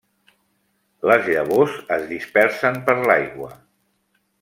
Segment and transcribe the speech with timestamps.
[1.11, 3.55] Les llavors es dispersen per l'aigua.